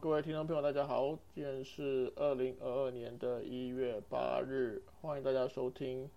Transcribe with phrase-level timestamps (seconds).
[0.00, 6.04] 各位听众朋友，大家好，今天是二零二二年的一月八日，欢迎大家收听《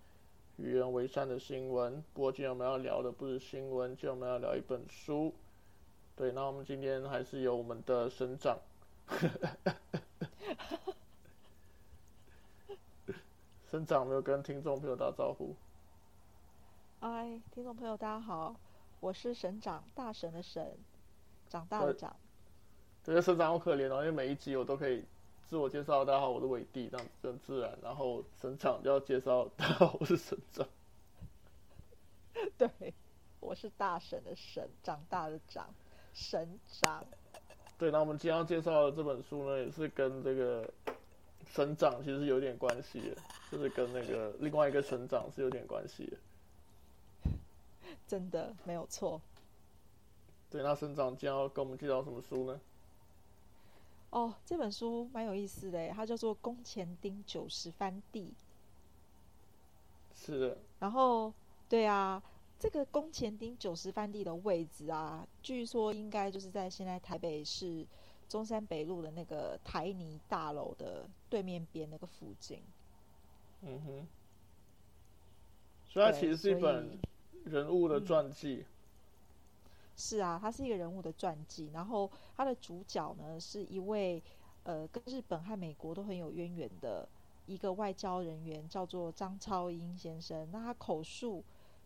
[0.56, 1.98] 与人为善的新闻》。
[2.12, 5.34] 不过今天我们要聊的不是新闻，今天我们要聊一本书。
[6.14, 8.56] 对，那我们今天还是有我们的省长，
[13.68, 15.56] 省长没有跟听众朋友打招呼。
[17.00, 18.54] 嗨，听众朋友，大家好，
[19.00, 20.64] 我是省长，大神的省，
[21.48, 22.14] 长大的长。
[23.04, 25.04] 这个省长好可怜哦，因为每一集我都可以
[25.48, 27.76] 自我介绍，大家好，我是伟弟，这样子很自然。
[27.82, 30.64] 然后省长就要介绍，大家好，我是省长。
[32.56, 32.94] 对，
[33.40, 35.68] 我是大省的省，长大的长，
[36.14, 37.04] 省长。
[37.76, 40.72] 对，那我们今天要介绍的这本书呢，也是跟这个
[41.52, 43.16] 省长其实有点关系的，
[43.50, 47.32] 就是跟那个另外一个省长是有点关系的。
[48.06, 49.20] 真的没有错。
[50.48, 52.60] 对，那省长今天要跟我们介绍什么书呢？
[54.12, 58.34] 哦，这本书蛮有意思的，它叫做《宫前町九十番地》。
[60.14, 60.58] 是的。
[60.80, 61.32] 然后，
[61.66, 62.22] 对啊，
[62.58, 67.86] 这个宫前町九十番地的位置啊，据说应该就是在现在台北市
[68.28, 72.62] 中山北路的那个台泥大楼的对面边那个附近。
[73.62, 74.06] 嗯哼。
[75.88, 76.98] 所以它其实是一本
[77.44, 78.66] 人物的传记。
[79.94, 84.22] 是啊，他是一个人物的传记，然后他的主角呢是一位
[84.64, 87.06] 呃跟日本和美国都很有渊源的
[87.46, 90.48] 一个外交人员，叫做张超英先生。
[90.50, 91.44] 那他口述，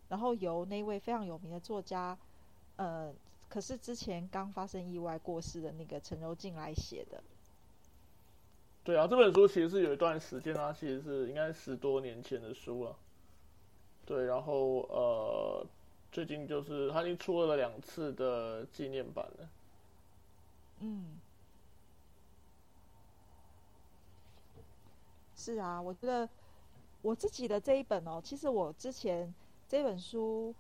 [0.09, 2.17] 然后由那位非常有名的作家，
[2.77, 3.12] 呃，
[3.49, 7.23] 可是之前刚发生意外过世的那个陈柔静来写的。
[8.84, 12.97] 对啊，这本书其实是有一段时间啊，其实是应该十多年前的书了。
[14.07, 15.67] 对，然后呃。
[16.12, 19.49] 最近就是他已经出了两次的纪念版了。
[20.81, 21.21] 嗯，
[25.37, 26.29] 是啊，我觉得
[27.03, 29.34] 我自己的这一本哦，其实我之前
[29.69, 30.55] 这本书，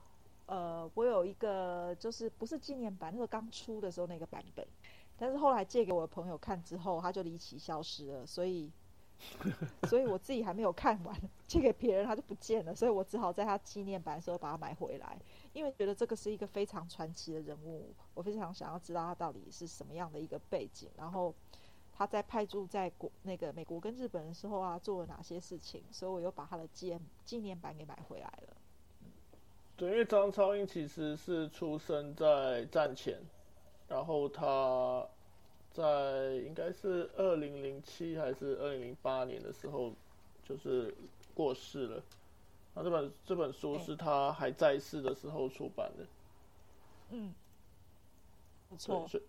[0.46, 4.66] 呃，我有一个就是不是纪念版，那个刚出的时候那个版本，
[5.18, 8.70] 但是后来借给我的朋友看之后，他就离奇消失了，所以。
[9.88, 11.14] 所以我自己还没有看完，
[11.46, 15.18] 借给别人他就不见了，所以我只好在他纪念版的时候把它买回来，
[15.52, 21.34] 因为觉得这个是一个非常传奇的人物，我非常想要知道他到底是什么样的一个背景，然后
[21.92, 28.56] 他在派驻在国那个美国跟日本的时候啊，做了哪些事情，所以我又把他的纪纪念版给买回来了。
[29.76, 33.20] 对，因为张超英其实是出生在战前，
[33.88, 35.06] 然后他。
[35.76, 39.92] 在应该是二零零七还是二零零八年的时候，
[40.42, 40.94] 就是
[41.34, 42.02] 过世了。
[42.74, 46.06] 那这本这本书是他还在世的时候出版的。
[47.10, 47.34] 嗯，
[48.70, 49.06] 不错。
[49.06, 49.22] 所以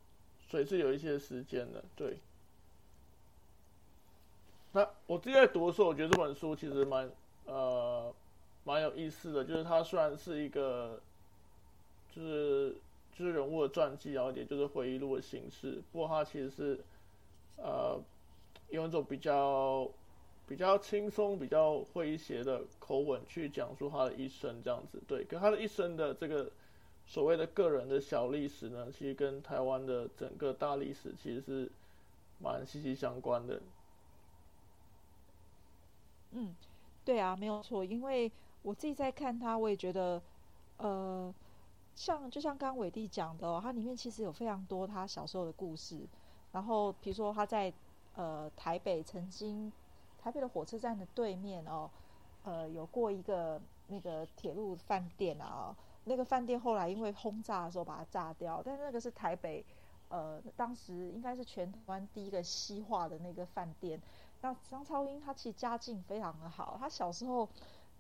[0.50, 2.18] 所以是有一些时间的，对。
[4.72, 7.12] 那我自己在读的时候，我觉得这本书其实蛮
[7.46, 8.14] 呃
[8.64, 11.02] 蛮有意思的，就是它虽然是一个
[12.16, 12.76] 就是。
[13.18, 15.82] 就是人物的传记，然后也就是回忆录的形式。
[15.92, 16.80] 不过它其实是，
[17.56, 18.00] 呃，
[18.70, 19.90] 用一种比较
[20.48, 25.02] 比较轻松、比较诙谐的口吻去讲述他的一生，这样子。
[25.08, 26.52] 对，跟他的一生的这个
[27.08, 31.72] 所谓的个人的小历史呢，其实跟台湾的整个大历史其实是
[32.40, 33.60] 蛮息息相关的。
[36.34, 36.56] 嗯，
[37.04, 37.84] 对啊，没有错。
[37.84, 40.22] 因为我自己在看他，我也觉得，
[40.78, 41.34] 呃。
[41.98, 46.08] 像就像刚刚伟弟讲的哦，它里面其实有非常多他小时候的故事。
[46.52, 47.74] 然后比如说他在
[48.16, 49.72] 呃台北曾经
[50.22, 51.90] 台北的火车站的对面哦，
[52.44, 55.76] 呃有过一个那个铁路饭店啊，
[56.06, 59.66] 那个饭店后来因为轰炸的时候把它炸掉，但是那个是台北
[60.10, 64.00] 呃当时应该是全台湾第一个西化的那个饭店。
[64.42, 67.50] 那张超英他其实家境非常的好，他小时候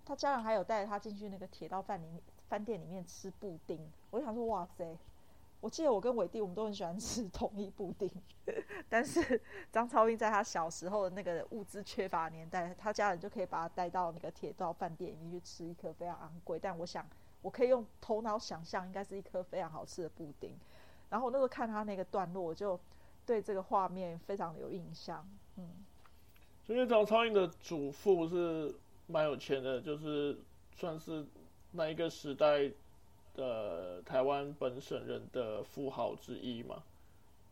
[0.05, 2.21] 他家人还有带着他进去那个铁道饭里面。
[2.49, 4.97] 饭店里面吃布丁，我就想说哇塞！
[5.59, 8.07] 我记得我跟伟弟我们都很喜欢吃统一布丁，
[8.87, 9.41] 但是
[9.71, 17.03] 张超英在他小时候的那个物资缺乏年代，他家人就可以把他带到那个铁道饭店里面去吃一颗非常昂贵，但我想
[17.41, 20.55] 我可以用头脑想象，应该是一颗非常好吃的布丁。
[21.09, 22.79] 然后我那时候看他那个段落，我就
[23.25, 25.27] 对这个画面非常的有印象。
[25.55, 25.67] 嗯，
[26.67, 28.75] 因为张超英的祖父是
[29.07, 30.37] 蛮有钱的，就是
[30.75, 31.25] 算是。
[31.77, 32.71] 那一个时代
[33.35, 36.81] 的台湾本省人的富豪之一嘛，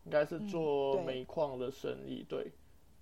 [0.04, 2.26] 应该是做煤矿的生意。
[2.28, 2.50] 对，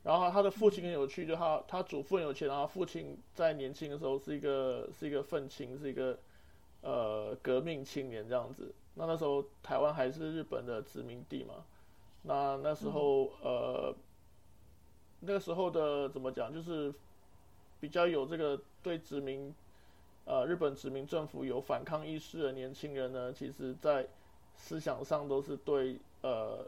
[0.02, 6.18] 然后他的父亲很有趣，就他他祖父很有钱，然后父亲在年轻的时候是一个是一个愤青，是一个
[6.82, 8.70] 呃革命青年这样子。
[8.94, 11.64] 那那时候台湾还是日本的殖民地嘛，
[12.22, 13.92] 那那时候呃，
[15.20, 16.92] 那个时候的怎么讲，就是
[17.80, 19.52] 比较有这个对殖民
[20.24, 24.06] 呃日本殖民政府有反抗意识的年轻人呢，其实在
[24.56, 26.66] 思想上都是对呃。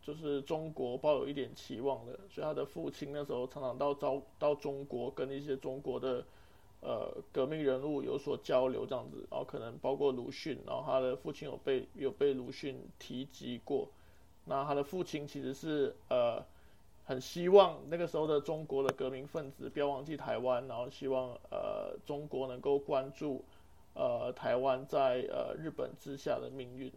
[0.00, 6.24] 就是中国抱有一点期望的，所以他的父亲那时候常常到招到中国跟一些中国的
[6.80, 13.90] 呃革命人物有所交流这样子，然后可能包括鲁迅，然后他的父亲有被有被鲁迅提及过。
[14.46, 16.42] 那他的父亲其实是呃
[17.08, 23.42] 很希望那个时候的中国的革命分子不要忘记台湾，然后希望呃中国能够关注
[23.94, 26.92] 呃台湾在呃日本之下的命运。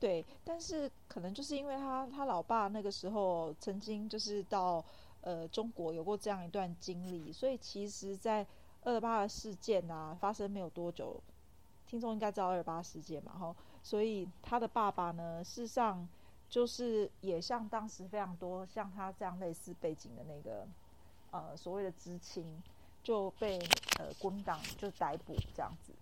[0.00, 4.84] 对，但是可能就是因为他他老爸那个时候曾经就是到
[5.20, 8.44] 呃中国有过这样一段经历，所以其实，在
[8.82, 11.22] 二八事件啊发生没有多久，
[11.86, 16.06] 听众应该知道二八事件嘛，哈，所以他的爸爸呢，事实上
[16.48, 20.66] 就是也像当时非常多像他这样类似背景的那个
[21.30, 22.62] 呃所谓的知青
[23.02, 23.58] 就被
[23.98, 25.92] 呃国民党就逮捕这样子。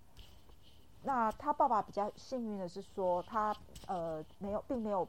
[1.02, 3.55] 那他爸爸比较幸运的是说，他
[3.87, 5.06] 呃没有，并没有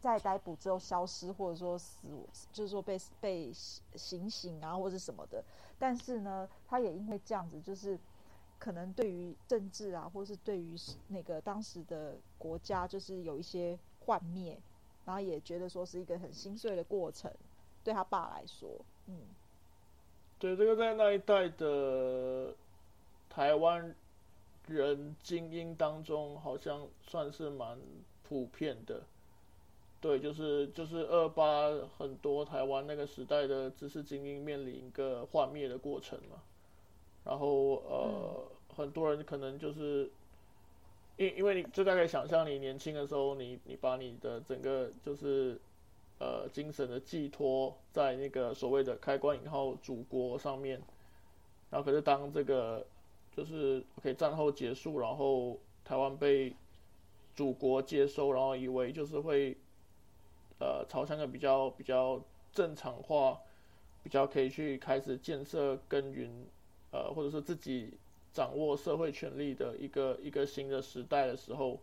[0.00, 2.08] 在逮捕之后消失，或者说死，
[2.52, 5.44] 就是说被被行刑啊，或者什么的。
[5.78, 7.96] 但是呢，他也因为这样子，就是
[8.58, 10.74] 可能对于政治啊，或是对于
[11.06, 13.78] 那个当时的国家，就是有一些
[14.10, 14.58] 幻灭，
[15.04, 17.32] 然后也觉得说是一个很心碎的过程，
[17.84, 18.68] 对他爸来说，
[19.06, 19.20] 嗯，
[20.40, 22.52] 对，这个在那一代的
[23.28, 23.94] 台湾。
[24.66, 27.76] 人精英当中好像算是蛮
[28.22, 29.02] 普遍的，
[30.00, 31.68] 对，就是就是二八
[31.98, 36.40] 很多台湾那个时代的知识精英面临一个幻灭的过程嘛，
[37.24, 38.44] 然后呃
[38.76, 40.08] 很多人可能就是
[41.20, 45.60] 因因为你就大概想象你年轻的时候，你你把你的整个就是
[46.18, 50.80] 呃精神的寄托在那个所谓的开关以后祖国上面，
[51.68, 52.86] 然后可是当这个。
[53.32, 56.52] 就是 OK，战后结束，然后台湾被
[57.36, 59.56] 祖国接收，然后以为就是会
[60.58, 62.20] 呃朝向个比较比较
[62.52, 63.38] 正常化，
[64.02, 66.28] 比较可以去开始建设耕耘，
[66.90, 67.94] 呃，或者是自己
[68.32, 71.80] 掌握社会权力的一个一个新的时代的时候，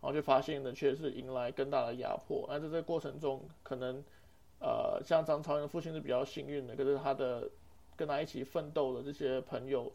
[0.00, 2.46] 然后就发现的却是迎来更大的压迫。
[2.48, 4.02] 那在这个过程中，可能
[4.60, 7.50] 呃像张超英的父亲是比较幸运的，可是他的
[7.96, 9.92] 跟他一起奋斗的这些朋友。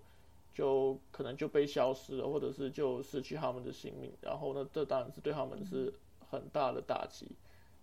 [0.56, 5.94] 就可能就被消失了，或者是就失去他们的性命，然后呢，这当然是对他们是
[6.32, 7.28] 很大的打击，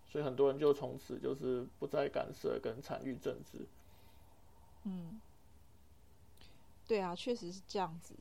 [0.09, 3.59] 所以很多人就从此就是不再干涉跟参与政治。
[4.85, 5.21] 嗯，
[6.93, 8.15] 对啊，确实是这样子。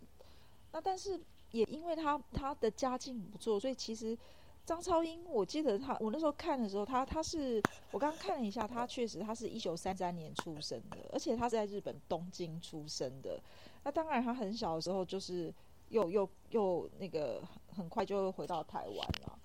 [0.72, 1.20] 那但是
[1.52, 4.18] 也因为他他的家境不错，所以其实
[4.66, 13.38] 张超英，我记得他我那时候看的时候，他他是我刚刚看了一下，他确实他是一九三三年出生的，而且他是在日本东京出生的。
[13.84, 15.54] 那当然，他很小的时候就是
[15.90, 17.44] 又又又那个
[17.76, 19.38] 很快就会回到台湾了。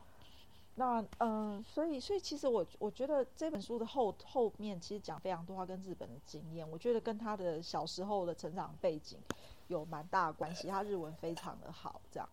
[0.78, 9.18] 那嗯，所以所以其实我我觉得这本书的后后面其实讲非常多他跟日本的经验，我觉得跟他的小时候的成长背景
[9.68, 10.68] 有蛮大的关系。
[10.68, 12.28] 他日文非常的好，这样。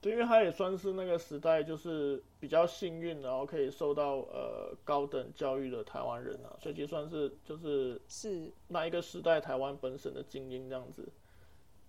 [0.00, 11.08] 对，因为他也算是那个时代就是比较幸运，然后可以受到呃高等教育的台湾人啊，所以就算是就是是那一个时代台湾本省的精英这样子。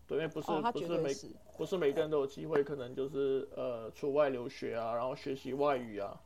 [0.07, 1.13] 对，因为不是不是每
[1.57, 6.19] 不是每个人都有机会，可能就是呃出外留学啊，然后学习外语啊。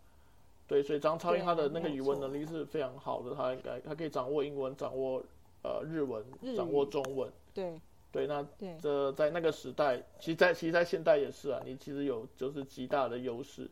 [0.68, 5.24] 对，所以张超英他的那个语文能力是非常好的，他应该他可以掌握英文，掌握
[5.64, 7.32] 呃日文，掌握中文。
[7.54, 7.80] 对
[8.12, 8.46] 对，那
[8.82, 13.70] 这在那个时代，其实，在其实，在现代也是啊，你其实有就是极大的优势。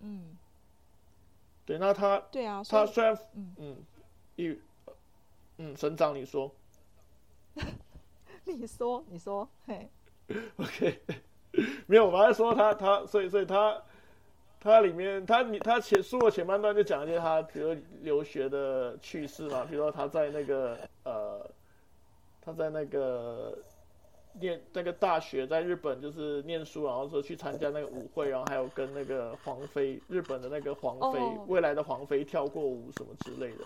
[0.00, 0.38] 嗯，
[1.66, 3.76] 对，那他对啊，他虽然嗯嗯
[4.36, 4.58] 一
[5.58, 6.50] 嗯省长，你说。
[8.56, 9.88] 你说，你说，嘿
[10.56, 11.00] ，OK，
[11.86, 13.82] 没有，我还说他，他，所以，所以他，
[14.60, 21.50] 他里面，他，你，他前书的前半段就讲一些他，比如留学的趣事嘛， 比如说他在那个，呃，
[22.40, 23.56] 他在那个
[24.40, 33.64] 念那个大学，在日本就是念书，然后说去参加那个舞会，然后还有跟那个皇妃，日本的那个皇妃，未来的皇妃跳过舞什么之类的。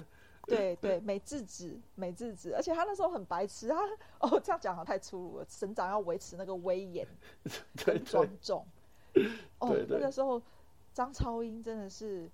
[0.48, 3.76] 对对，美智子，美智子，而且他那时候很白痴，他
[4.20, 5.46] 哦这样讲好太粗鲁了。
[5.48, 7.06] 省长要维持那个威严，
[7.84, 8.66] 很庄重。
[9.60, 10.40] 哦，那个时候
[10.92, 12.30] 张超英真的是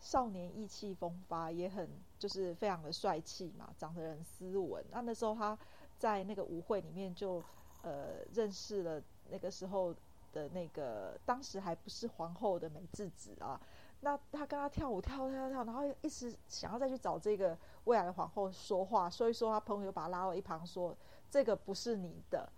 [0.00, 4.84] 少年意气风发，也很就是非常的帅气嘛，长得很斯文。
[4.90, 5.58] 那那时候他
[5.98, 7.42] 在那个舞会里面就
[7.82, 9.94] 呃认识了那个时候
[10.32, 13.60] 的那个当时还不是皇后的美智子啊。
[14.00, 20.96] 那他跟他跳舞跳跳跳，然后一直想要再去找这个未来的皇后说话，所以说他朋友把他拉到一旁说
[21.28, 22.48] ：“这个不是你的。”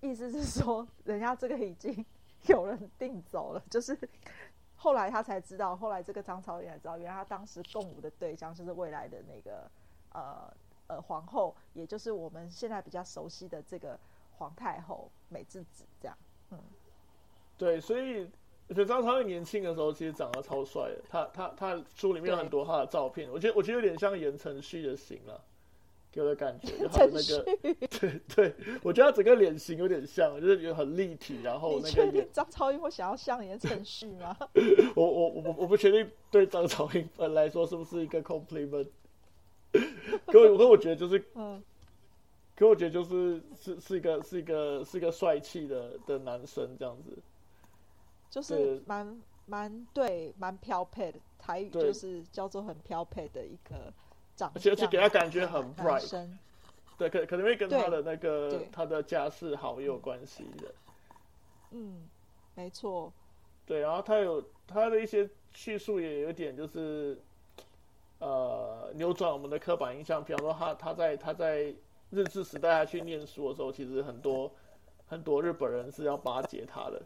[0.00, 2.06] 意思是说，人家这个已经
[2.46, 3.60] 有人定走了。
[3.68, 3.98] 就是
[4.76, 9.68] 后来他才知道，后来这个张超英才知道，原来他当时共舞的对象就是未来的那个
[10.12, 10.54] 呃
[10.86, 13.98] 呃皇后，也就是我们现在比较熟悉的这个
[14.36, 15.84] 皇太后美智子。
[16.00, 16.16] 这样，
[16.50, 16.60] 嗯，
[17.58, 18.30] 对，所以。
[18.68, 25.40] 我觉得张超英年轻的时候其实长得超帅的，他他他书里面有很多他的照片，我觉得我觉得有点像言承旭的型了，
[26.10, 34.36] 给我的感觉，就他的那个，对对，我觉得他整个脸型有点像，就是有很立体，然后那个张超英会想要像言承旭吗？
[34.96, 38.88] 我我我我不确定对张超英本来说是不是一个 compliment，
[40.26, 41.62] 可我可我觉得就是，嗯，
[42.56, 47.16] 可我觉得就是是是一个是一个是一个帅气的的男生这样子。
[48.36, 53.90] 就是蛮蛮对，蛮飘配的台语，就是叫做很飘配的一个
[54.34, 56.28] 长相，而且给他感觉很 bright。
[56.98, 60.74] 对，可可能会跟他的那个他的家世好也有关系的。
[61.70, 62.06] 嗯，
[62.54, 63.10] 没错。
[63.64, 67.18] 对，然后他有他的一些叙述也有点就是
[68.18, 71.74] 呃扭转我们的刻板印象，比方说他他在他在
[72.10, 74.52] 日治时代他去念书的时候，其实很多
[75.06, 77.00] 很多日本人是要巴结他的。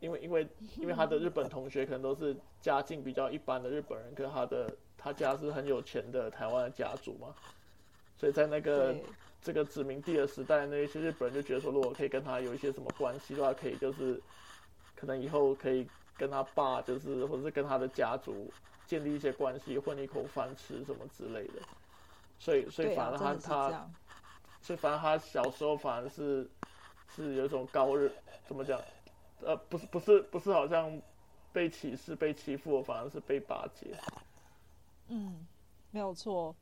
[0.00, 7.34] 因为因为因为他的日本同学可能都是家境比较一般的日本人，可是他的他家是很有钱的台湾的家族嘛，
[8.16, 8.94] 所以在那个
[9.40, 14.20] 这个殖民地的时代，那一些日本人就觉得说，如果可以跟他有一些什么关系的话，可以就是
[14.94, 15.86] 可能以后可以
[16.16, 18.52] 跟他爸，就是或者是跟他的家族
[18.86, 21.62] 建立一些关系，混一口饭吃什么之类的。
[22.38, 23.90] 所以所以反而他他，
[24.60, 26.48] 所以反而他小时候反而是
[27.08, 28.12] 是有一种高日
[28.46, 28.80] 怎么讲？
[29.40, 31.00] 呃，不是，不是，不是，好像
[31.52, 33.96] 被歧视、被欺负，反而是被巴结。
[35.08, 35.46] 嗯，
[35.90, 36.54] 没有错。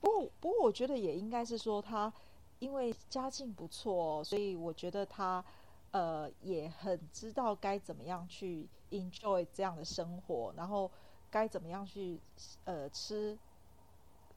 [0.00, 2.12] 不过，不过，我觉得也应该是说，他
[2.58, 5.44] 因为家境不错，所以我觉得他
[5.90, 10.90] 呃也很知道该怎么样去 enjoy 这样的生活，然后
[11.30, 12.18] 该怎么样去
[12.64, 13.36] 呃吃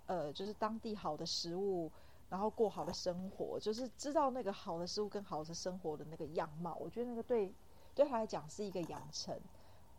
[0.07, 1.91] 呃就是当地好的食物。
[2.29, 6.77] 然后过好的生活，就是知道那个好的事物跟好的生活的那个样貌。
[6.79, 7.53] 我觉得那个对
[7.95, 9.39] 对他来讲是一个养成。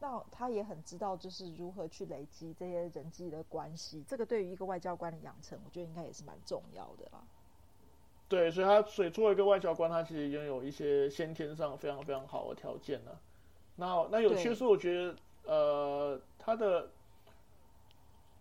[0.00, 4.04] 那他也很知道，就是如何去累积这些人际的关系。
[4.06, 7.24] 这个对于一个外交官的养成，我觉得应该也是蛮重要的啦。
[8.28, 13.10] 对，所以他所以作为一个外交官，他其实拥有一些先天上非常非常好的条件呢。
[13.76, 16.90] 那那有趣是，我觉得呃，他的。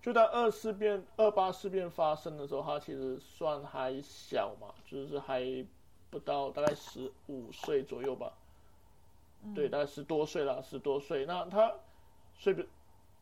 [0.08, 5.44] 就在二四变、二八事变发生的时候，他其实算还小嘛，就是还
[6.10, 8.32] 不到大概十五岁左右吧。
[9.54, 11.26] 对，大概十多岁了，十多岁。
[11.26, 11.74] 那他，
[12.34, 12.66] 所以，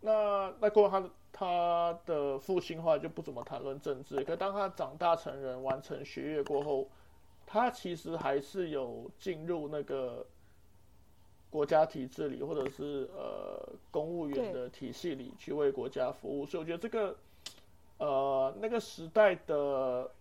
[0.01, 4.23] 那那过他的他的父亲话就不怎么谈论政治。
[4.23, 6.87] 可当他长大成人，完成学业过后，
[7.47, 10.23] 他其实还是有进入那个。
[11.55, 13.57] 国家体制里，或者是呃
[13.89, 17.15] 公务员的体系里去为国家服务，所以我觉得这个
[17.97, 20.11] 呃那个时代的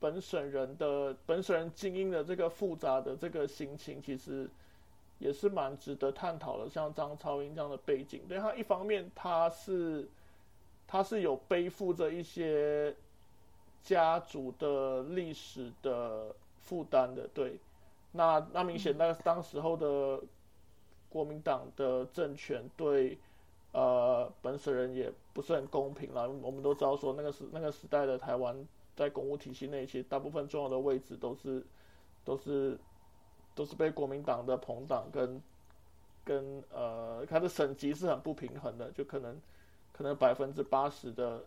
[0.00, 4.50] 本省人的本省人精英的这个复杂的这个心情，其实
[5.20, 6.68] 也是蛮值得探讨的。
[6.68, 10.08] 像张超英这样的背景，对他一方面他是
[10.88, 12.92] 他是有背负着一些
[13.84, 17.56] 家族的历史的负担的，对，
[18.10, 20.20] 那那明显那当时候的。
[21.10, 23.18] 国民党的政权对
[23.72, 26.30] 呃本省人也不是很公平了。
[26.30, 28.56] 我们都知道说那个时那个时代的台湾
[28.94, 31.66] 在公务体系内，其实大部分重要的位置都是
[32.24, 32.78] 都是
[33.56, 35.42] 都是被国民党的朋党跟
[36.24, 39.36] 跟呃它的省级是很不平衡的，就可能
[39.92, 41.44] 可能百分之八十的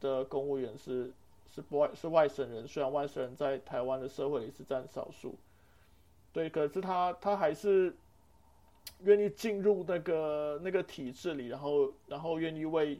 [0.00, 1.12] 的公务员是
[1.46, 5.34] 是外是外省人，虽然外省人在台湾的社会里是占少数，
[6.32, 7.94] 对，可是他他还是。
[9.02, 12.98] 愿意进入那个那个体制里，然后然后愿意为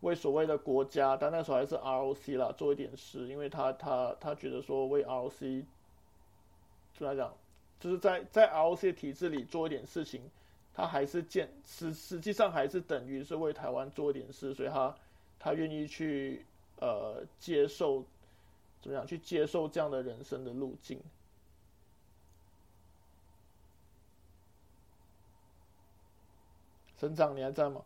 [0.00, 5.64] 为所谓的国家，但那时候还是 ROC 啦，做一点事，因为他他他觉得说为 ROC，
[6.98, 7.34] 就来讲，
[7.80, 10.22] 就是在在 ROC 体制里做一点事情，
[10.74, 14.94] 他还是建实实际上还是等于是为台湾做一点事，所以他
[15.38, 16.44] 他愿意去
[16.80, 18.04] 呃接受
[18.80, 21.00] 怎么样去接受这样的人生的路径。
[26.98, 27.82] 省长，你还在吗？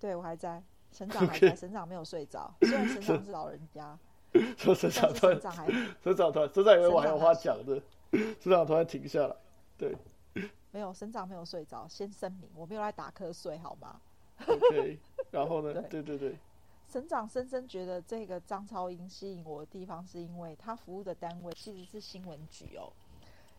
[0.00, 0.62] 对，我还在。
[0.92, 2.52] 省长还在，省长没有睡着。
[2.60, 3.98] 虽然省长是老人家，
[4.58, 5.40] 说省长突然，
[6.04, 7.80] 省长突然，省长以为我还有话讲的，
[8.38, 9.34] 省长突然停下来，
[9.78, 9.96] 对，
[10.70, 13.98] 没有，省长没有睡着，先声明，我没有来打瞌睡，好吗
[14.46, 14.98] ？OK，
[15.30, 15.80] 然后呢？
[15.88, 16.36] 对 对对，
[16.90, 22.92] 省长深深觉得这个张超英吸引我的地方，是因为他服务的单位其实是新闻局哦，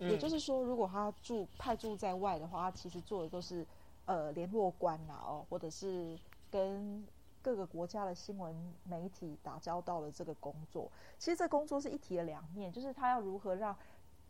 [0.09, 3.65] 也就是说，如果他驻派驻在外的话，他其实做的都是
[4.05, 6.17] 呃联络官呐，哦，或者是
[6.49, 7.05] 跟。
[7.43, 8.55] 各个国家的新闻
[8.85, 13.75] 媒体打交道的这个工作，其实这工作是一体的两面，就是他要如何让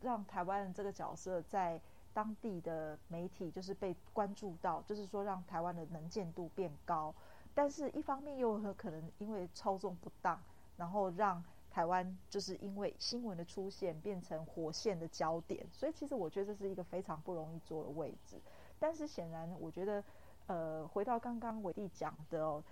[0.01, 1.79] 让台湾这个角色在
[2.11, 7.13] 当地的媒体就是被关注到，就是说让台湾的能见度变高，
[7.53, 10.41] 但是一方面又很可能因为操纵不当，
[10.75, 18.39] 然后让台湾就是因为新闻的出现变成火线的焦点，所以其实我觉得这是一个非常不容易做的位置。
[18.79, 20.03] 但是显然，我觉得
[20.45, 22.63] 呃，回到刚刚伟弟讲的哦。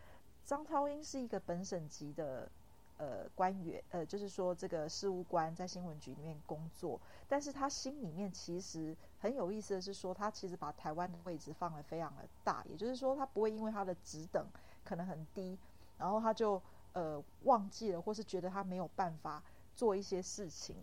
[0.44, 2.50] 张超英是一个本省级的
[2.98, 14.46] 呃官员，呃，就是说这个事务官在新闻局里面工作，但是他心里面其实很有意思的是说，他其实把台湾的位置放得非常的大，也就是说他不会因为他的职等
[14.84, 15.58] 可能很低，
[15.98, 16.62] 然后他就
[16.94, 19.44] 呃忘记了，或是觉得他没有办法
[19.76, 20.76] 做一些事情。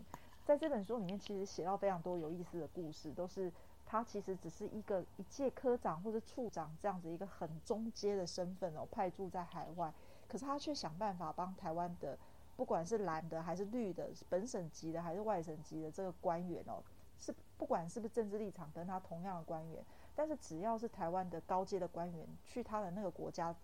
[0.45, 3.51] 在这本书里面，其实写到非常多有意思的故事，都是。
[3.91, 9.91] 他其实只是一个一届科长或者处长这样子一个很中阶的身份哦，派驻在海外，
[10.27, 12.15] 可是他却想办法帮台湾的，
[12.55, 16.83] 不管是蓝的还是绿的，本省级的还是外省级的这个官员哦，
[17.17, 19.83] 是不管是不是政治立场跟他同样的官员，
[20.15, 23.55] 但是只要是台湾的高阶的官员去他的那个国家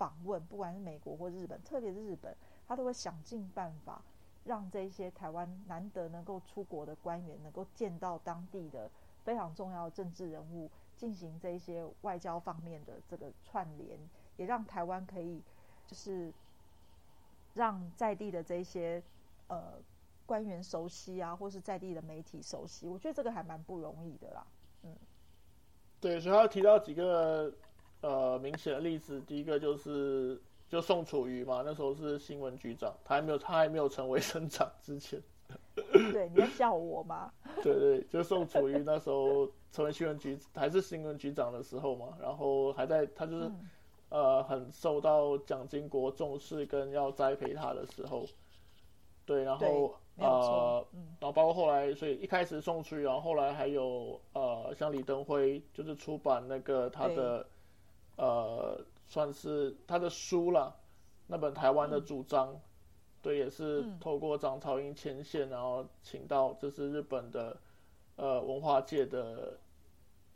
[0.00, 2.34] 访问，不管是美国或日本，特别是日本，
[2.66, 4.02] 他都会想尽办法
[4.44, 8.90] 让这些台湾难得能够出国的官员能够见到当地的。
[9.22, 13.98] 非常重要的政治人物进行这些外交方面的这个串联，
[14.38, 15.42] 也让台湾可以
[15.86, 16.32] 就是
[17.52, 19.00] 让在地的这些
[19.48, 19.74] 呃
[20.24, 24.46] 官员熟悉啊，或是在地的媒体熟悉，我觉得这个还蛮不容易的啦。
[24.84, 24.96] 嗯，
[26.00, 27.52] 对，所以他提到几个
[28.00, 35.20] 呃明显的例子，第一个就是就宋楚瑜嘛，那时候是新闻局长，他还没有他还没有成为 省长之前。
[36.12, 37.32] 对，你在笑我吗？
[37.62, 43.50] 对对，就宋楚瑜那时候成为新闻局还是新闻局长的时候嘛，然后还在他就是
[44.10, 48.24] 呃很受到蒋经国重视跟要栽培他的时候，
[49.26, 50.86] 对，然后呃，
[51.18, 57.44] 然后包括后来，所以一开始宋楚瑜，然后后来还有呃像李登辉，就是出版那个他的
[58.20, 60.76] 呃算是他的书了，
[61.26, 62.60] 那本台湾的主张。
[63.22, 67.54] 对，也是透过张超英牵线，然后请到这是日本的
[68.16, 69.58] 呃文化界的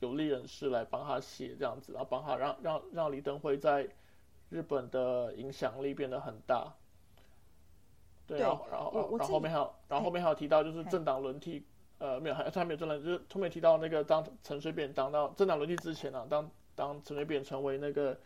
[0.01, 3.89] 有力人士来帮他写这样子，然后帮他让让让李登辉在
[4.51, 6.75] 日本的影响力变得很大。
[8.27, 11.65] 对，然后然后然后后面还有，然后后面还有提到就是政党轮替，
[11.97, 18.19] 呃，没有，还他没有政党，就是后面提到那个当陈水扁当到政党轮替之前啊，当当陈水扁成为那个。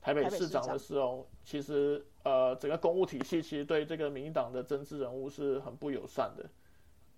[0.00, 6.46] 台北市长的时候，其实呃，整个公务体系其实对这个民进党的政治人物是很不友善的，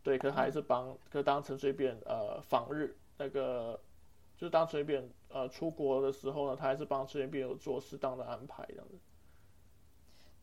[0.04, 3.80] 对，可还是帮，可当陈水扁呃访日那个，
[4.36, 8.94] 就是当陈水扁呃出国的时候呢，他还是帮陈水扁有做适当的安排这样子。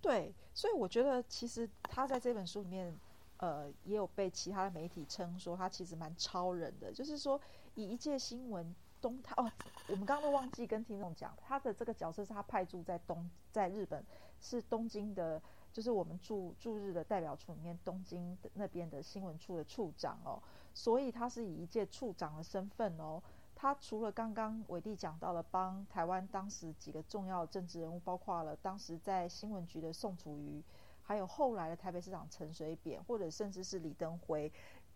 [0.01, 2.93] 对，所以我觉得其实他在这本书里面，
[3.37, 7.39] 呃，也有被其他的媒体称说他其实蛮超人的，就是说
[7.75, 8.75] 以一届新闻。
[9.03, 9.51] 东他哦，
[9.89, 14.01] 我们刚刚都忘记跟听众讲，他的这个角色是他派驻在东，在日本
[14.39, 15.41] 是东京的，
[15.73, 20.41] 就是我们驻驻日的代表处里面，东京那边的新闻处的处长哦，
[20.73, 23.21] 所以他是以一届处长的身份哦，
[23.53, 30.63] 他除了刚刚伟弟讲到了帮台湾当时几个重要政治人物，包括了当时在新闻局的宋楚瑜，
[31.01, 34.49] 还有后来的台北市长陈水扁，或者甚至是李登辉。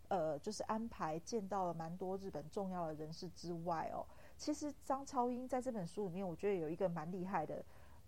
[0.10, 4.06] 呃，就是安排见到了蛮多日本重要的人士之外哦，
[4.38, 7.62] 其实张超英在这本书里面，我觉得有一个蛮厉害的，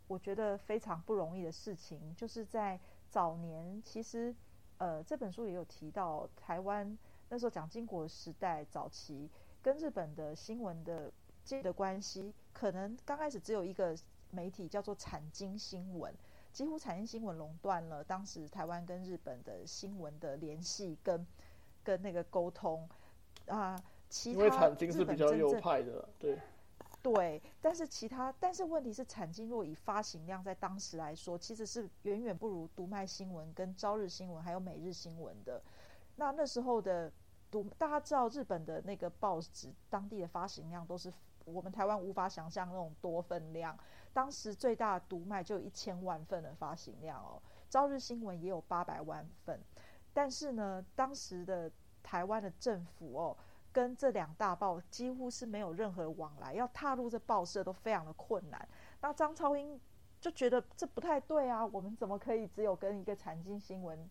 [0.08, 4.34] 我觉得非常不容易的事情，就是在早年，其实
[4.78, 9.30] 呃这本书也有提到，台湾那时候蒋经国时代早期
[9.62, 11.12] 跟日本的新闻的
[11.44, 13.94] 接的关系，可能刚开始只有一个
[14.32, 16.16] 媒体叫做产经新闻，
[16.54, 21.28] 几乎产经新闻垄断了当时台湾跟日本的新闻的联系跟。
[21.84, 22.88] 跟那个沟通
[23.48, 23.76] 啊，
[24.10, 26.40] 其他是比较右派的，对
[27.02, 35.62] 对，但是其他，但是问题是，产经若以发行量在当时来说，其实是远远不如读卖新闻、跟朝日新闻还有每日新闻的。
[36.18, 37.10] 那那时候的
[37.50, 41.12] 读，大家知道日本的那个报纸当地的发行量都是
[41.46, 43.78] 我们台湾无法想象那种多份量，
[44.12, 47.42] 当时最大读卖就有一千万份的发行量哦。
[47.70, 49.58] 朝日新闻也有八百万份，
[50.14, 53.38] 但是呢，当时的台湾的政府哦，
[53.72, 58.68] 跟这两大报几乎是没有任何往来，要踏入这报社都非常的困难。
[59.02, 59.80] 那张超英
[60.20, 64.10] 就觉得这不太对啊，我们怎么可以只有跟一个财经新闻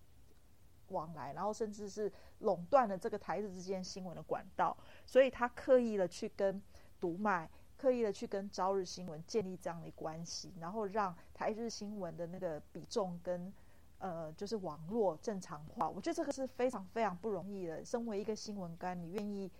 [0.88, 4.76] 往来，然后甚至是垄断了这个台日之间新闻的管道？
[5.04, 6.62] 所以他刻意的去跟
[7.00, 7.50] 读卖。
[7.76, 13.54] 刻意的去跟朝日新闻建立这样的关系，然后让台日新闻的那个比重跟
[13.98, 17.84] 呃就是网络正常化，我觉得这个是非常非常不容易的。
[17.84, 19.50] 身为一个新闻官，你愿意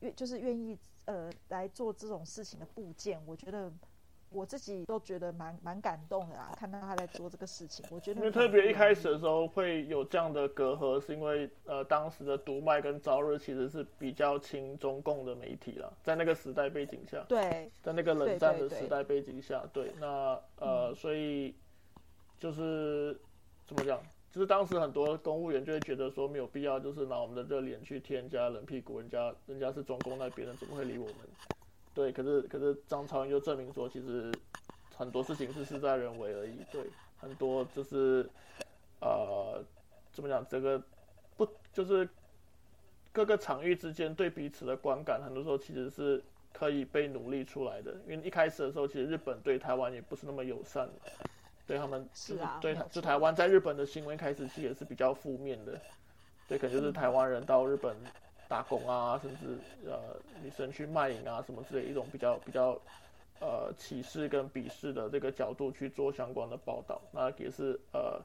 [0.00, 3.72] 愿就是愿意呃来做这种事情的部件，我觉得。
[4.32, 8.20] 我自己都觉得蛮蛮感动的啊，看到他在做这个事情，我觉得。
[8.20, 17.24] 因为特别一开始的时候会有这样的隔阂，是因为呃当时的读卖跟朝日其实是比较亲中共的媒体了，在那个时代背景下。
[17.28, 17.68] 对。
[17.82, 21.52] 在那个冷战的时代背景下，对，那呃所以
[22.38, 23.20] 就是
[23.70, 24.02] 怎么讲，
[24.32, 31.16] 就是当时很多公务员就会觉得说没有必要，就是拿我们的热脸去贴人家冷屁股，人家人家是中共那边的，怎么会理我们？
[31.94, 34.34] 对，可是可是张超英就证明说，其实
[34.96, 36.56] 很多事情是事在人为而已。
[36.72, 36.82] 对，
[37.20, 38.28] 很多就是
[39.00, 39.64] 呃，
[40.10, 40.44] 怎么讲？
[40.48, 40.82] 这个
[41.36, 42.08] 不就是
[43.12, 46.20] 各个场域之间对彼此的观感，很多时候其实是
[46.52, 47.92] 可以被努力出来的。
[48.08, 50.90] 因为一开始的时候，其实日本对台湾也不是那么友善，
[51.70, 55.80] 对他们是啊，对，就台湾在日本的新闻开始其实也是比较负面的。
[56.48, 57.96] 对，可能就是台湾人到日本。
[58.50, 59.56] 打工啊，甚至
[59.86, 62.76] 呃女生去卖淫啊什么之类一种比较比较
[63.38, 68.20] 呃歧视跟鄙视的这个角度去做相关的报道，那也是呃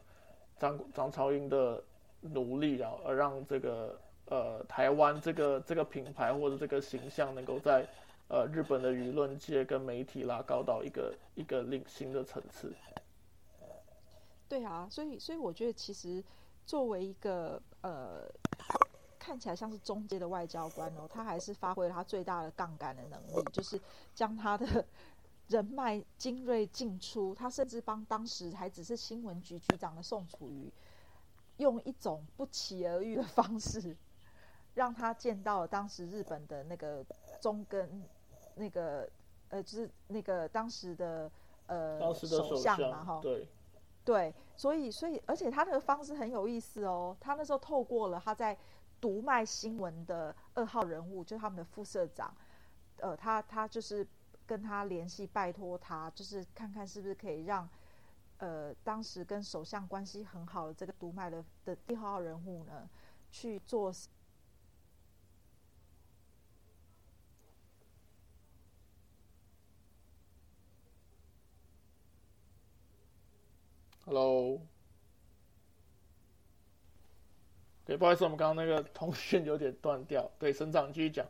[0.57, 1.79] 张张超英的
[2.21, 7.85] 努力，然后而让这个呃台湾这个这个品牌或者这个形象能够在
[8.27, 12.73] 呃日本的舆论界跟媒体拉高到一个一个领新的层次。
[14.55, 16.23] 对啊，所以所以我觉得其实
[16.65, 18.29] 作为一个呃。
[19.17, 23.81] 看起来像是中阶的外交官哦，他还是发挥了他最大的杠杆的能力，就是
[24.13, 24.85] 将他的
[25.49, 27.33] 人脉精锐进出。
[27.33, 30.71] 他甚至帮当时还只是新闻局局长的宋楚瑜，
[31.57, 33.97] 用一种不期而遇的方式，
[34.75, 37.03] 让他见到了当时日本的那个
[37.41, 38.03] 中根
[38.53, 39.09] 那个
[39.49, 41.31] 呃，就是那个当时的
[41.65, 43.47] 呃首相嘛，哈，对
[44.05, 48.57] 对，所以所以而且他那个方式很有意思哦，他那时候透过了他在。
[49.01, 52.33] 读卖新闻的二号人物，就是他们的副社长，
[52.97, 54.07] 呃，他他就是
[54.47, 57.69] 跟他联系，拜托他，就是看看是不是可以让，
[58.37, 62.89] 呃，当时跟首相关系很好的这个读卖的的第二号人物呢，
[63.29, 63.91] 去做。
[74.05, 74.61] Hello。
[77.85, 80.29] 对，不好意思，我们刚刚那个通讯有点断掉。
[80.37, 81.25] 对，省长继续讲。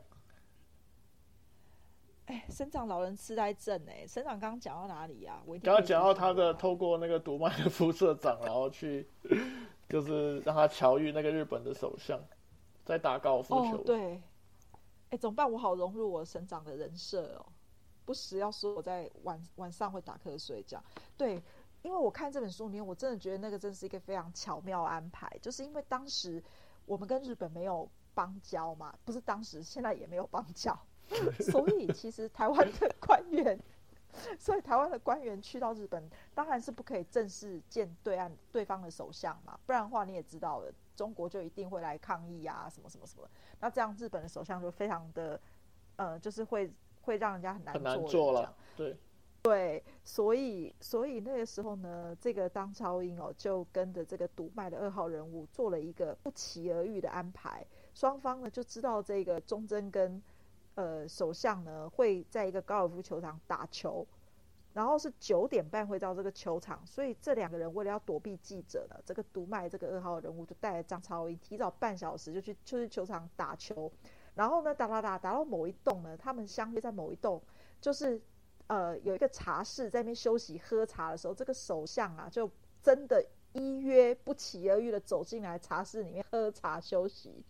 [2.26, 5.42] 哎，省长老人痴呆症哎，省长刚刚讲到哪里呀？
[5.46, 9.08] 我刚刚讲到他的透过那个独麦的副社长，然后去
[9.88, 12.20] 就是让他巧遇那个日本的首相，
[12.84, 13.78] 在打高尔夫球。
[13.86, 14.22] 对，
[15.12, 15.50] 哎，怎么办？
[15.50, 17.46] 我好融入我省长的人设哦，
[18.04, 20.84] 不时要说我在晚晚上会打瞌睡这样。
[21.16, 21.42] 对。
[21.86, 26.44] 因为我看这本书里面，我真的觉得那个真是一个非常巧妙安排，就是因为当时
[26.88, 30.76] 我们跟日本没有邦交嘛，不是当时，现在也没有邦交，
[31.40, 33.60] 所以其实台湾的官员，
[34.40, 45.40] 所以台湾的官员去到日本，当然是不可以正式见对岸对方的首相嘛，不然的话你也知道了，中国就一定会来抗议啊，什么什么什么，那这样日本的首相就非常的，
[45.98, 48.98] 呃，就是会会让人家很难很难做了，对。
[49.46, 57.64] 对，所以所以那个时候呢，这个当超英哦，就跟着这个独卖的二号人物做了一个不期而遇的安排。
[57.94, 60.20] 双方呢就知道这个忠贞跟
[60.74, 64.04] 呃首相呢会在一个高尔夫球场打球，
[64.74, 73.92] 然后是九点半会到这个球场，所以这两个人为了要躲避记者呢，这个独卖这个二号人物就带着张超英提早半小时就去就去球场打球，
[74.34, 77.40] 然后呢打打打打到某一栋呢，他们相约在某一栋
[77.80, 78.20] 就是。
[78.68, 82.50] 呃，有一个茶室在那边休息喝茶的时候，这个首相啊，就
[82.82, 83.24] 真的
[83.54, 87.46] 依约不期而遇的走进来茶室里面喝茶休息，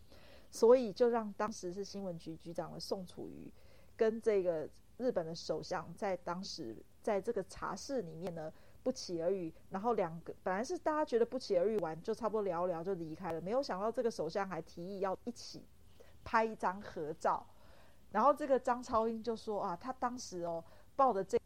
[0.52, 3.50] 所以就让当时是新闻局局长的宋楚瑜
[3.96, 8.52] 跟这个日本的首相在当时在这个茶室里面呢
[8.84, 15.64] 不期而遇，然后两个本来是大家觉得不期而遇完就差不多聊聊就离开了，没有想到这个首相还提议要一起
[16.26, 17.48] 拍一张合照，
[18.12, 20.62] 然后这个张超英就说啊，他当时哦。
[20.96, 21.38] 抱的这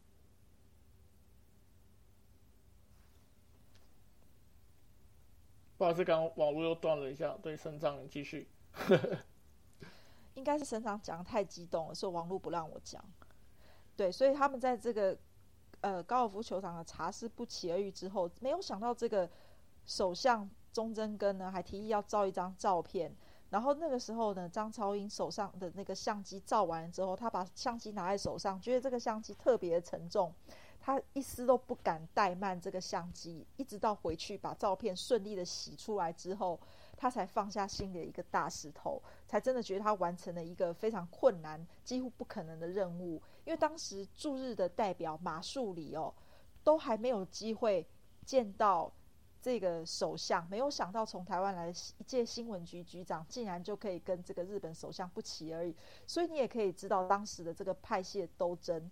[5.76, 7.36] 不好意思，刚刚网络又断了一下。
[7.42, 8.46] 对，省长继续。
[10.34, 13.02] 应该是省长讲太激动了，所以网络不让我讲。
[13.96, 15.18] 对，所以他们在这个
[15.80, 19.28] 呃高尔夫球场的茶室不期而遇之后，没有想到这个
[19.86, 23.16] 首相钟贞根呢，还提议要照一张照片。
[23.50, 30.32] 然后那个时候呢，张超英手上的那个相机照完之后，他把相机拿在手上，觉得这个相机特别的沉重，
[30.80, 36.60] 他一丝都不敢怠慢这个相机，一直到回去把照片顺利的洗出来之后，
[36.96, 43.20] 他才放下心里的一个大石头，才真的觉得他完成了一个非常困难、几乎不可能的任务。
[43.44, 46.14] 因为当时驻日的代表马树里哦，
[46.62, 47.84] 都还没有机会
[48.24, 48.92] 见到。
[49.42, 55.74] 这个首相没有想到，从台湾来的一届新闻局局长，竟然就可以跟这个日本首相不齐而已。
[56.06, 58.90] 所以你也可以知道当时的这个派系斗争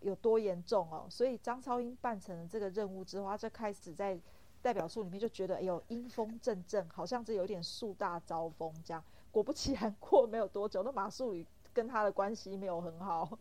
[0.00, 1.06] 有多严重哦。
[1.08, 4.18] 所以张超英办成了这个任务之后，他就开始在
[4.60, 9.02] 代表处里面就觉得，哎呦，阴风阵阵，好像这有点树大招风这样。
[9.30, 13.38] 果不其然，过没有多久，那马术宇跟他的关系没有很好，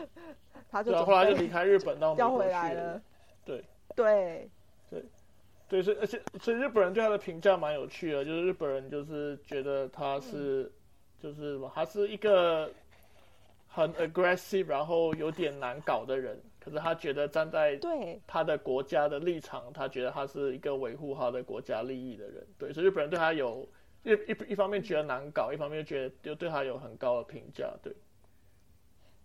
[0.68, 3.00] 他就后来就离开日本，到调回来了。
[3.46, 3.64] 对
[3.96, 4.50] 对
[5.68, 5.82] 对。
[5.82, 10.72] 所以而且所以日本人对他的评价蛮有趣的，就是日本人就是觉得他是，
[11.20, 12.70] 就是什么，他是一个
[13.66, 16.40] 很 aggressive，然后有点难搞的人。
[16.58, 22.46] 可是他觉得站在对他的国家的立场，他觉得他是一个维护他的国家利益的人。
[22.58, 23.66] 对，所以日本人对他有
[24.02, 27.72] 一一一方面觉得难搞，一方面觉得又对他有很高的评价。
[27.82, 27.94] 对，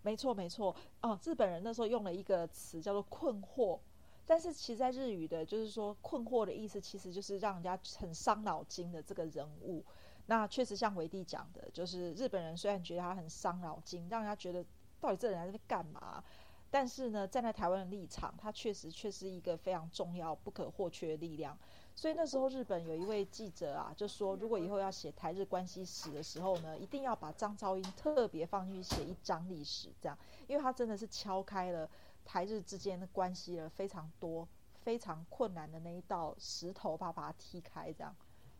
[0.00, 0.74] 没错没错。
[1.02, 3.78] 哦，日本人那时候用了一个词叫做困惑。
[4.26, 9.84] 但是其实，在日语的，就是说困惑的意思，其实就是让人家很伤脑筋的这个人物。
[10.26, 14.64] 那确实像维蒂讲的，就是日本人虽然觉得他很伤脑筋，让人家觉得
[14.98, 16.24] 到底这人在干嘛？
[16.70, 21.56] 但是呢，站在台湾的立场，他确实却是一个非常重要、不可或缺的力量。
[21.94, 31.88] 所以那时候日本有一位记者啊，就说如果以后要写台日关系史的时候呢，一定要把张超英特别放进去写一章历史，这样，因为他真的是敲开了。
[32.24, 34.48] 台日之间的关系了非常多、
[34.82, 37.92] 非常困难的那一道石头，把把它踢开。
[37.92, 38.14] 这样，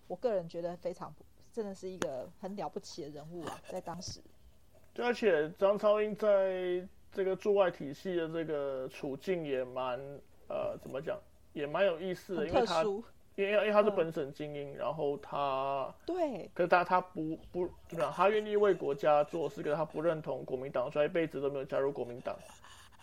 [0.06, 1.14] 我个人觉得非常
[1.52, 4.20] 真的是一个很了不起的人物啊，在当时。
[4.92, 9.98] 对，而且张超英在这个驻外体系的这个处境也蛮
[10.48, 11.18] 呃，怎么讲，
[11.52, 12.82] 也蛮有意思的，因为他
[13.36, 22.36] 因为因为他是本省精英，然后他对，可是他他不不怎么样，他愿意为国家做事，可是他不认同国民党，所以一辈子都没有加入国民党。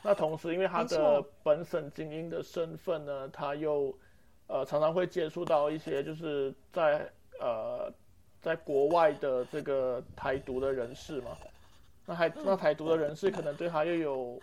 [0.04, 3.96] 那同时，因为他的本省精英的身份呢，他又
[4.48, 7.08] 呃常常会接触到一些就是在
[7.40, 7.92] 呃
[8.42, 11.38] 在国外的这个台独的人士嘛。
[12.06, 14.42] 那还那台独的人士可能对他又有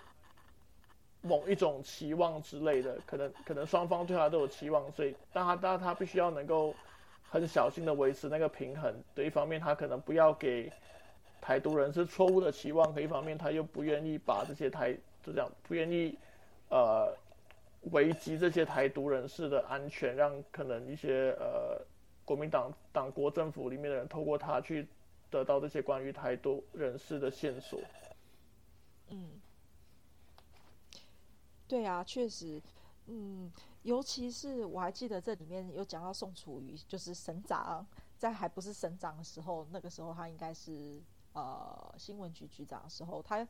[1.23, 6.73] 某一种期望之类的，可能可能双方对他都有期望，所以但他但他必须要能够
[7.29, 8.95] 很小心的维持那个平衡。
[9.13, 10.73] 对一方面，他可能不要给
[11.41, 16.17] 台独人士错误的期望；，可一方面，他又不愿意把这些台就这样不愿意，
[16.71, 17.15] 呃，
[17.91, 21.85] 危及这些台独人士的安全，让可能一些呃
[22.25, 24.89] 国民党党国政府里面的人透过他去
[25.31, 27.79] 得到这些关于台独人士的线索。
[29.09, 29.41] 嗯，
[31.67, 32.63] 对啊，确实，
[33.07, 33.53] 嗯，
[33.83, 41.03] 尤其是我还记得这里面有讲到宋楚瑜，就是省长，在还不是省长的时候，那个时候他应该是
[41.33, 43.47] 呃新闻局局长的时候，他。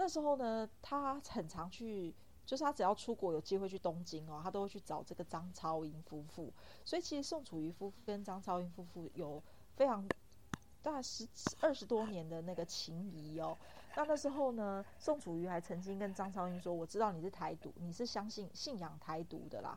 [0.00, 2.14] 那时候呢，他很常去，
[2.46, 6.52] 就是他只要出国有机会去东京哦，他都会去找这个张超英夫妇。
[6.84, 9.42] 所以其实宋楚瑜夫妇跟张超英夫妇有
[9.74, 10.06] 非常
[10.82, 11.26] 大概十
[11.60, 13.58] 二十多年的那个情谊哦。
[13.96, 19.76] 那那时候呢，宋楚瑜还曾经跟张超英说：“我知道你是台独，你是相信信仰台独的啦。”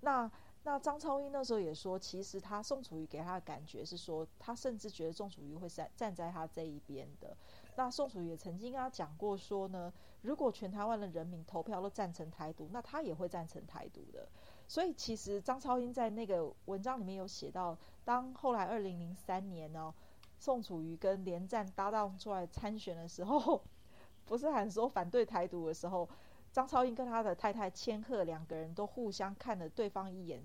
[0.00, 0.30] 那
[0.66, 7.36] 那张超英那时候也说，其实他宋楚瑜给他的感觉是说，他甚至觉得宋楚瑜会站站在他这一边的。
[7.76, 14.28] 那宋楚瑜也曾经跟他讲过说呢，如果全台湾的人民投票都赞成台独，那他也会赞成台独的。
[14.66, 19.94] 所以其实张超英在那个文章里面有写到，当后来二零零三年呢，
[20.40, 23.62] 宋楚瑜跟连战搭档出来参选的时候，
[24.26, 26.08] 不是喊说反对台独的时候，
[26.50, 30.44] 张超英跟他的太太千鹤两个人都互相看了对方一眼，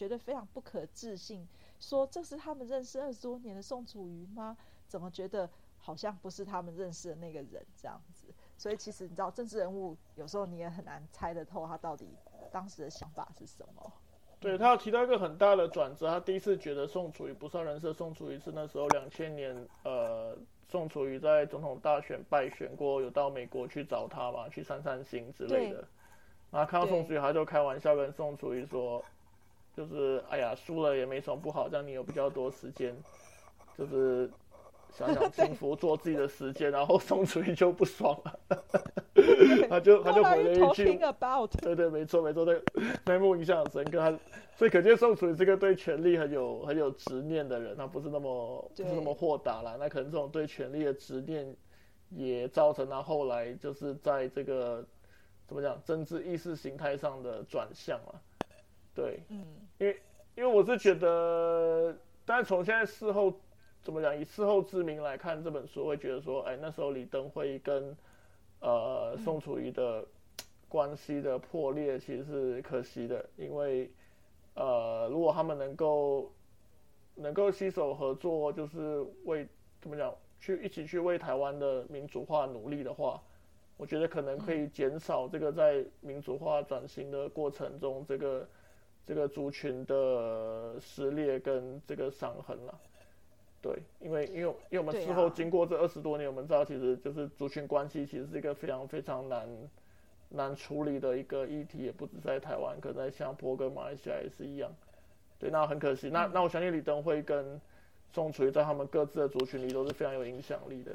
[0.00, 1.46] 觉得非常不可置信，
[1.78, 4.56] 说这是他们认识二十多年的宋楚瑜吗？
[4.88, 5.50] 怎么觉得？
[5.82, 8.26] 好像不是他们认识的那个人这样子，
[8.58, 12.06] 所以其实你知道，政治人物有时候你也很难猜得透他到底
[12.52, 13.92] 当时的想法是什么。
[14.40, 20.36] 对他有提到一个很大的转折，他第一次觉得宋楚瑜不算人设，宋楚瑜是那时候两千年，呃，
[20.68, 25.88] 宋楚瑜在总统大选败选过，有到美国去找他嘛，去散散心之类的。
[26.50, 29.02] 然后看到宋楚瑜，他就开玩笑跟宋楚瑜说。
[29.80, 32.94] 就是哎呀输了也没什么不好，这样你有比较多时间，
[33.78, 34.30] 就是
[34.92, 36.70] 想想 幸福，做自己的时间。
[36.70, 38.38] 然后宋楚瑜就不爽了，
[39.70, 40.84] 他就他就回了一句，
[41.62, 42.62] 对对，没错没错，对，
[43.06, 43.98] 那幕印象很深刻。
[43.98, 44.18] 他
[44.54, 49.78] 所以可见宋楚瑜这个对权力很有很有执念的人，他不是那么不是那么豁达啦。
[49.80, 51.56] 那可能这种对权力的执念，
[52.10, 54.86] 也造成他后来就是在这个
[55.46, 58.20] 怎么讲政治意识形态上的转向了。
[58.92, 59.46] 对，嗯，
[59.80, 59.98] 因为
[60.36, 63.34] 因为我是觉得，但是从现在事后
[63.82, 67.96] 怎么讲，以事后之名来看这本书，会觉得说，哎，那时候李登辉跟
[68.60, 70.04] 呃宋楚瑜的
[70.68, 73.90] 关系的破裂，其实是可惜的，因为
[74.54, 76.30] 呃，如果他们能够
[77.14, 79.48] 能够携手合作，就是为
[79.80, 83.18] 怎么讲，去一起去为台湾的民主化努力的话，
[83.78, 88.46] 我觉得可能可以减少这个在民主化转型的过程中这个。
[89.10, 92.80] 这个族群的撕裂跟这个伤痕了，
[93.60, 99.48] 对，因为因为因为我们事后经过这二十多年，我们知道其实就是族群关系其实是一个非常非常难
[100.28, 104.70] 难处理的一个议题，也不止在台湾，可能在新加坡跟马来西亚也是一样。
[105.40, 107.60] 对，那很可惜，那那我相信李登辉跟
[108.12, 110.92] 宋楚瑜在他们各自的族群里都是非常有影响力的。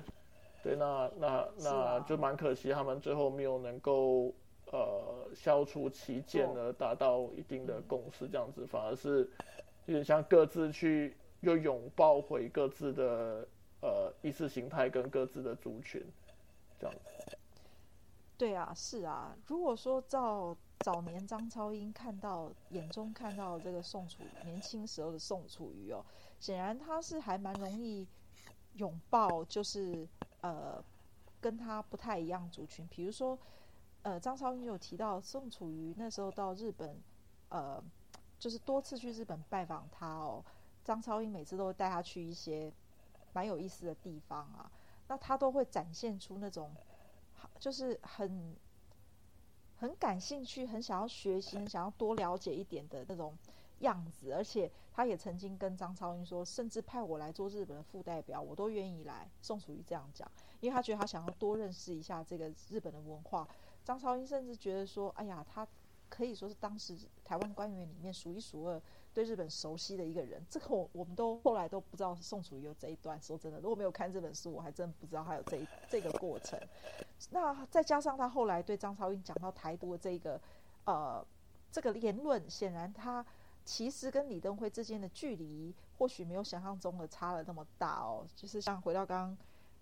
[0.63, 4.33] 对，那那那就蛮可惜，他们最后没有能够。
[4.71, 9.29] 呃，消除歧见而达到一定的共识，这样子反而是
[9.85, 13.47] 有点像各自去又拥抱回各自的
[13.81, 16.03] 呃意识形态跟各自的族群，
[16.79, 17.37] 这样子。
[18.37, 19.37] 对啊，是啊。
[19.45, 26.03] 如果说照早年张超英看到眼中看到这个宋楚年轻时候的宋楚瑜哦，
[26.39, 28.05] 显然他是还蛮容易
[28.73, 30.07] 拥抱，就是
[30.41, 30.83] 呃
[31.39, 33.37] 跟他不太一样族群，比如说。
[34.05, 36.95] 呃，张超英有提到宋楚瑜那时候到日本，
[37.49, 37.83] 呃，
[38.37, 40.45] 就是多次去日本拜访他哦。
[40.83, 42.71] 张超英每次都会带他去一些
[43.33, 44.71] 蛮有意思的地方啊，
[45.07, 46.71] 那他都会展现出那种
[47.57, 48.55] 就是很
[49.75, 53.35] 很感兴趣、很想要学习、想要多了解一点的那种
[53.79, 54.31] 样子。
[54.33, 59.27] 而且他也曾经跟张超英说，甚至派我来做日本的副代表，我都愿意来。
[59.41, 63.47] 宋楚瑜这样讲，因为他觉得他想要多认识一下这个日本的文化。
[63.85, 65.65] 张超英甚至觉得说：“哎呀，他
[66.09, 68.81] 可以说是当时台湾官员里面数一数二
[69.13, 73.21] 对日本熟悉的一个人。”这个我我们都后来都不知道宋楚瑜有这一段。
[73.21, 76.59] 说真的，如果没有看这本书，我还真不知道他有这这个过程。
[77.29, 80.41] 那再加上他后来对张超英讲到台独的这个
[80.85, 81.23] 呃
[81.71, 83.23] 这个言论，显然他
[83.63, 88.25] 其实跟李登辉之间的距离或许没有想象中的差了那么大哦。
[88.35, 89.37] 就是像回到刚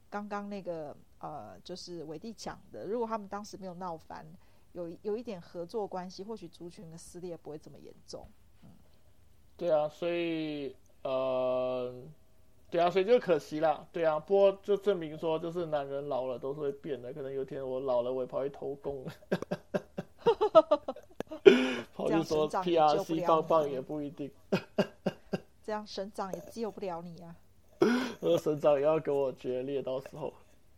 [0.10, 0.94] 刚刚那个。
[1.24, 4.26] 呃，就是伟弟讲的，如果他们当时没有闹翻，
[4.74, 8.28] 有有一点合作关系，或许族群的撕裂不会这么严重。
[8.62, 8.70] 嗯，
[9.56, 11.96] 对啊，所以呃，
[12.70, 13.88] 对啊，所以就可惜啦。
[13.94, 17.14] 对啊，不过就证明说，就是男人老了都是会变的。
[17.14, 19.06] 可能有一天我老了，我也跑去偷工，
[21.96, 24.30] 跑去说 P R C 棒棒也不一定。
[25.64, 27.34] 这样省长也救不了你啊！
[28.20, 30.34] 那省长也要跟我决裂，到时候。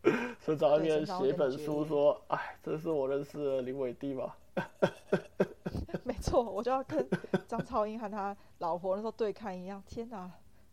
[0.40, 4.34] 所找一个人写一本书，说：“哎，这是我认识的林伟弟嘛？”
[6.04, 7.08] 没错，我就要跟
[7.48, 9.84] 张超英和他老婆那时候对看一样。
[9.88, 10.32] 天哪，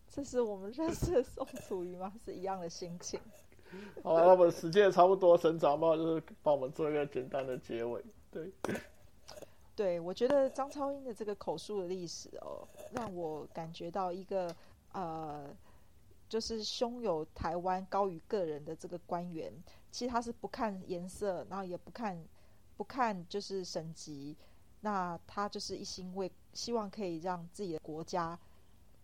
[0.08, 2.12] 这是我们认识的宋楚瑜吗？
[2.24, 3.18] 是一样的心情。
[4.04, 8.04] 好了，那我们时间也差不多，省长嘛，就是帮我们做一个简单的结尾。
[8.30, 8.52] 对，
[9.74, 14.54] 对我觉得张超英的这个口述的历史哦，让我感觉到一个
[14.92, 15.46] 呃。
[16.32, 19.52] 就是胸有台湾高于个人的这个官员，
[19.90, 22.18] 其实他是不看颜色，然后也不看
[22.74, 24.34] 不看就是省级，
[24.80, 28.38] 那他就是一心为希望可以让自己的国家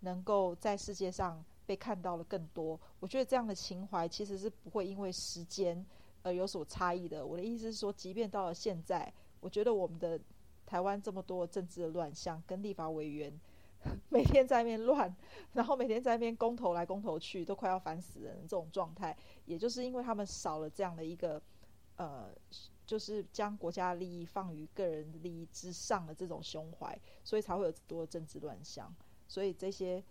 [0.01, 2.81] 能够在世界上被看到了更多。
[2.99, 5.85] 我觉得这样的情怀其实是不会因为时间
[6.23, 7.27] 而有所差异的。
[7.27, 10.19] 我的意思是说，即便到了现在，我觉得我们的
[10.65, 13.39] 台湾这么多政治的乱象，跟立法委员。
[14.11, 15.15] 每天在那边乱，
[15.53, 18.37] 然后每天在那边公投来公投去，都快要烦死人。
[18.43, 21.41] 这种状态，也就是因为他们少了这样的一个，
[21.97, 22.31] 呃，
[22.87, 28.95] 就是将国家利益放于个人利益之上的这种胸怀，所以才会有多政治乱象。
[29.27, 30.03] 所以这些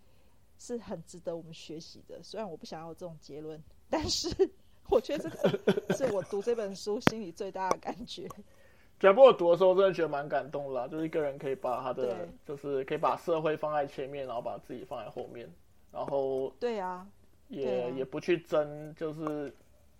[0.58, 2.22] 是很值得我们学习的。
[2.22, 4.28] 虽然我不想要这种结论，但是
[4.90, 8.26] 我觉得这个是我读这本书心里最大的感觉。
[9.00, 10.88] 讲不过读的时候，真的觉得蛮感动的啦。
[10.88, 15.48] 就是一个人可以把他的，就是可以把社会放在前面，然后把自己放在后面，
[15.92, 17.06] 然后对啊，
[17.48, 19.52] 也也不去争，就是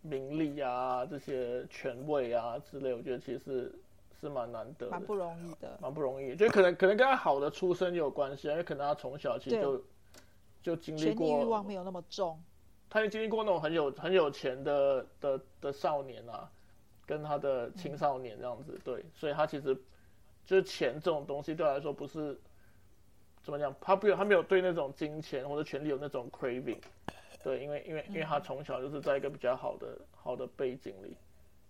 [0.03, 2.93] 名利啊这些权位啊之类。
[2.93, 3.73] 我觉得其实
[4.21, 5.79] 是蛮难得的，蛮不容易的。
[5.81, 9.83] 蛮不容易，就可能可能跟他好的出身有关系啊，因为可能他从小其实就
[10.61, 12.37] 就经历权力欲望过，没有那么重，
[12.91, 16.51] 他也经历过那种很有很有钱的的的少年啊，
[17.09, 19.75] 跟他的青少年这样子，对，所以他其实
[20.45, 22.39] 就是钱这种东西对他来说不是
[23.43, 26.83] 怎么讲，他不有他没有对那种金钱或者权利有那种 craving，
[27.43, 31.17] 对，因为因为因为他从小就是在一个比较好的好的背景里，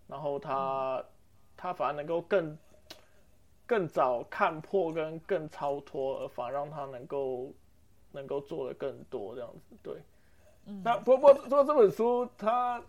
[0.08, 1.04] 然后他
[1.56, 2.58] 他反而能够更
[3.64, 7.52] 更早看破跟更超脱，而反而让他能够
[8.10, 10.02] 能够做的更多这样子，对。
[10.66, 12.82] 嗯，那不过不过这本书它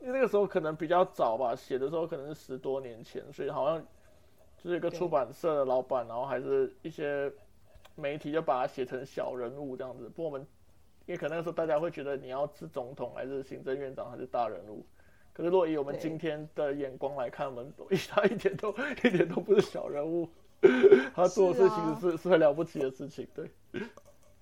[0.00, 3.84] 因为那个时候可能比较早吧，写的时候可能是十多年前，所以好像
[4.56, 7.32] 就是一个出版社的老板，然后还是一些
[7.94, 10.08] 媒体就把它写成小人物这样子。
[10.08, 10.46] 不过我们
[11.06, 14.84] 因为可能那个时候大家会觉得你要是总统还是行政院长还是大人物，
[15.32, 18.70] 可是若以我们今天的眼光来看，我们都 他一点都
[19.02, 20.28] 一点都不是小人物，
[21.14, 23.50] 他做的事是啊情是是很了不起的事情，对。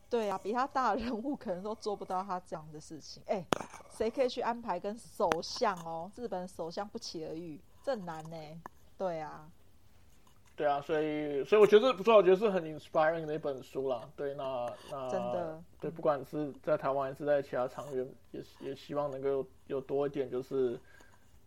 [0.09, 3.22] 对啊，比他大的人物可能都做不到他这样的事情。
[3.26, 3.44] 哎，
[3.90, 8.36] 谁可以去安排跟首相哦，日本首相不期而遇，这很难呢。
[8.96, 9.50] 对啊，
[10.54, 14.09] 对啊，所以所以我觉得不错，我觉得是很 inspiring 的一本书啦。
[14.16, 20.80] 对，那那真的对，不管是在台湾还是在其他场域，也也希望能够有有多一点，就是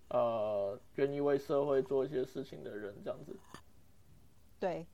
[0.10, 3.36] 呃，愿意为社会做一些事情的人这样子。
[4.60, 4.86] 对，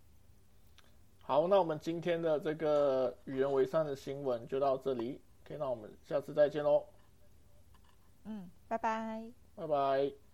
[1.28, 6.84] 好，那我们今天的这个与人为善的新闻就到这里，OK，，那我们下次再见喽，
[8.26, 9.24] 嗯，拜拜。
[9.56, 10.25] 拜拜。